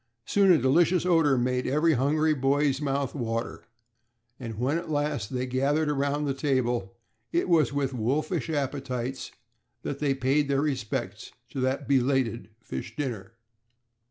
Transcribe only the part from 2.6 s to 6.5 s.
mouth water, and when at last they gathered around the